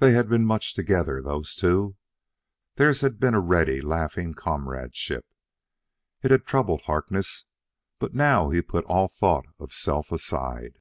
[0.00, 1.96] They had been much together, those two;
[2.74, 5.24] theirs had been a ready, laughing comradeship.
[6.22, 7.46] It had troubled Harkness,
[7.98, 10.78] but now he put all thought of self aside.